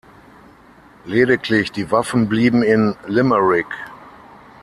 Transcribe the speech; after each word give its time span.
Lediglich 1.05 1.71
die 1.71 1.91
Waffen 1.91 2.27
blieben 2.27 2.63
in 2.63 2.95
Limerick. 3.05 3.67